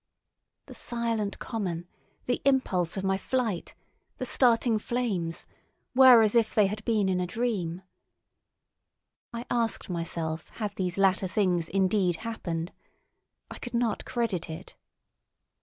[0.65, 1.87] The silent common,
[2.25, 3.75] the impulse of my flight,
[4.17, 5.45] the starting flames,
[5.93, 7.83] were as if they had been in a dream.
[9.31, 12.71] I asked myself had these latter things indeed happened?
[13.51, 14.75] I could not credit it.